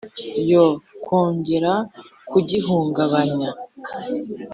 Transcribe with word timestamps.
Yo 0.51 0.65
kwongera 1.03 1.71
kugihungabanya 2.29 3.51